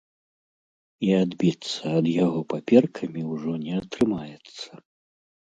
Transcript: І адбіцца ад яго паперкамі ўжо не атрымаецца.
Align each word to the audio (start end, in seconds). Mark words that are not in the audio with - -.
І 1.07 1.11
адбіцца 1.23 1.83
ад 1.99 2.05
яго 2.25 2.39
паперкамі 2.53 3.21
ўжо 3.35 3.51
не 3.67 3.73
атрымаецца. 3.81 4.71